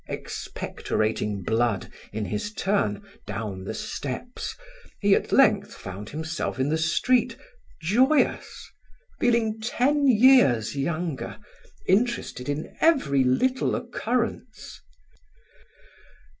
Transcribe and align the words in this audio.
Expectorating 0.09 1.43
blood, 1.43 1.91
in 2.11 2.25
his 2.25 2.51
turn, 2.53 3.03
down 3.27 3.65
the 3.65 3.75
steps, 3.75 4.55
he 4.99 5.13
at 5.13 5.31
length 5.31 5.75
found 5.75 6.09
himself 6.09 6.59
in 6.59 6.69
the 6.69 6.77
street, 6.79 7.37
joyous, 7.83 8.67
feeling 9.19 9.61
ten 9.61 10.07
years 10.07 10.75
younger, 10.75 11.37
interested 11.85 12.49
in 12.49 12.75
every 12.81 13.23
little 13.23 13.75
occurrence. 13.75 14.81